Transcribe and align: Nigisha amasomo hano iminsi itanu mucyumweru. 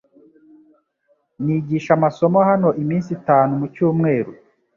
Nigisha 1.43 1.91
amasomo 1.97 2.39
hano 2.49 2.69
iminsi 2.81 3.09
itanu 3.17 3.51
mucyumweru. 3.61 4.31